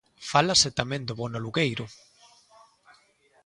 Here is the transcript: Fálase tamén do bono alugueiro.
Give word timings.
Fálase 0.31 0.69
tamén 0.79 1.01
do 1.07 1.17
bono 1.19 1.37
alugueiro. 1.39 1.85